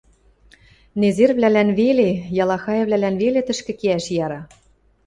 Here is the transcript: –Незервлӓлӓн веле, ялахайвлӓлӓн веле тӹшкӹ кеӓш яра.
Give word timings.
–Незервлӓлӓн 0.99 1.69
веле, 1.79 2.09
ялахайвлӓлӓн 2.43 3.15
веле 3.21 3.41
тӹшкӹ 3.47 3.73
кеӓш 3.79 4.05
яра. 4.25 4.41